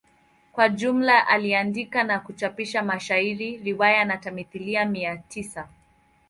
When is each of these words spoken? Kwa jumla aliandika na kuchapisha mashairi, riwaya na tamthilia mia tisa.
Kwa 0.51 0.69
jumla 0.69 1.27
aliandika 1.27 2.03
na 2.03 2.19
kuchapisha 2.19 2.83
mashairi, 2.83 3.57
riwaya 3.57 4.05
na 4.05 4.17
tamthilia 4.17 4.85
mia 4.85 5.17
tisa. 5.17 5.67